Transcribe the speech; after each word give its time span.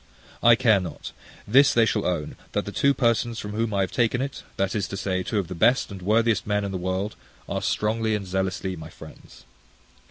I 0.41 0.55
care 0.55 0.79
not: 0.79 1.11
this 1.47 1.75
they 1.75 1.85
shall 1.85 2.07
own, 2.07 2.35
that 2.53 2.65
the 2.65 2.71
two 2.71 2.91
persons 2.95 3.37
from 3.37 3.51
whom 3.51 3.71
I 3.71 3.81
have 3.81 3.91
taken 3.91 4.19
it, 4.19 4.41
that 4.57 4.73
is 4.73 4.87
to 4.87 4.97
say, 4.97 5.21
two 5.21 5.37
of 5.37 5.47
the 5.47 5.53
best 5.53 5.91
and 5.91 6.01
worthiest 6.01 6.47
men 6.47 6.63
in 6.65 6.71
the 6.71 6.77
world, 6.79 7.15
are 7.47 7.61
strongly 7.61 8.15
and 8.15 8.25
zealously 8.25 8.75
my 8.75 8.89
friends. 8.89 9.43